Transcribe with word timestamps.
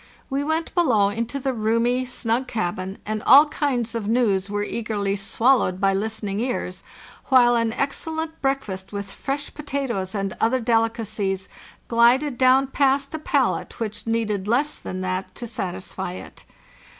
We 0.31 0.43
went 0.43 0.73
below 0.73 1.09
into 1.09 1.39
the 1.39 1.53
roomy, 1.53 2.05
snug 2.05 2.47
cabin, 2.47 2.97
and 3.05 3.21
all 3.21 3.45
kinds 3.45 3.93
of 3.93 4.07
news 4.07 4.49
were 4.49 4.63
eagerly 4.63 5.15
swallowed 5.15 5.79
by 5.79 5.93
listening 5.93 6.39
ears, 6.39 6.81
while 7.25 7.55
an 7.55 7.71
excellent 7.73 8.41
breakfast 8.41 8.91
with 8.91 9.11
fresh 9.11 9.53
potatoes 9.53 10.15
and 10.15 10.35
other 10.41 10.59
delicacies 10.59 11.49
glided 11.87 12.39
down 12.39 12.65
past 12.65 13.13
r=) 13.13 13.19
a 13.19 13.23
palate 13.23 13.79
which 13.79 14.07
needed 14.07 14.47
less 14.47 14.79
than 14.79 15.01
that 15.01 15.35
to 15.35 15.45
satisfy 15.45 16.13
it. 16.13 16.45